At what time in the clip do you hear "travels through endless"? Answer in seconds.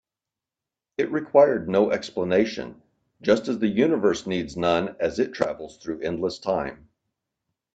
5.31-6.39